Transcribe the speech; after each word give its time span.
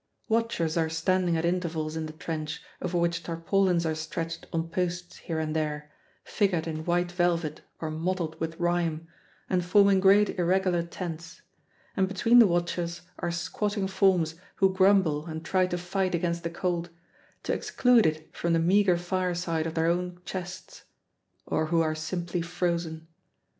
Watchers 0.27 0.77
are 0.77 0.89
standing 0.89 1.37
at 1.37 1.45
intervals 1.45 1.95
in 1.95 2.07
the 2.07 2.13
trench, 2.13 2.63
over 2.81 2.97
which 2.97 3.21
tarpaulins 3.21 3.85
are 3.85 3.93
stretched 3.93 4.47
on 4.51 4.69
posts 4.69 5.17
here 5.17 5.37
and 5.37 5.55
there, 5.55 5.91
figured 6.23 6.65
in 6.65 6.85
white 6.85 7.11
velvet 7.11 7.61
or 7.79 7.91
mottled 7.91 8.39
with 8.39 8.59
rime, 8.59 9.07
and 9.47 9.63
forming 9.63 9.99
great 9.99 10.39
irregular 10.39 10.81
tents; 10.81 11.43
and 11.95 12.07
between 12.07 12.39
the 12.39 12.47
watchers 12.47 13.01
are 13.19 13.29
squatting 13.29 13.87
forms 13.87 14.33
who 14.55 14.73
grumble 14.73 15.27
and 15.27 15.45
try 15.45 15.67
to 15.67 15.77
fight 15.77 16.15
against 16.15 16.41
the 16.41 16.49
cold, 16.49 16.89
to 17.43 17.53
exclude 17.53 18.07
it 18.07 18.27
from 18.35 18.53
the 18.53 18.59
meager 18.59 18.97
fireside 18.97 19.67
of 19.67 19.75
their 19.75 19.85
own 19.85 20.19
chests, 20.25 20.83
or 21.45 21.67
who 21.67 21.79
are 21.81 21.93
simply 21.93 22.41
frozen. 22.41 23.07